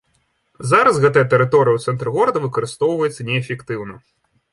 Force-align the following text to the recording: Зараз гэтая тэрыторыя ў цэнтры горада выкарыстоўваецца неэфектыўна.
Зараз 0.69 0.95
гэтая 1.03 1.23
тэрыторыя 1.33 1.73
ў 1.79 1.83
цэнтры 1.85 2.13
горада 2.15 2.41
выкарыстоўваецца 2.45 3.27
неэфектыўна. 3.29 3.99